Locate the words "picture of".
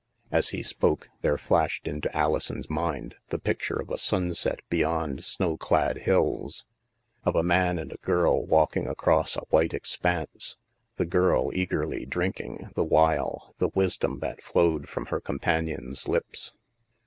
3.37-3.91